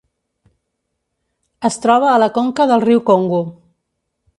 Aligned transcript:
Es 1.69 1.79
troba 1.85 2.09
a 2.13 2.17
la 2.25 2.33
conca 2.41 2.69
del 2.75 2.87
riu 2.89 3.09
Congo. 3.15 3.45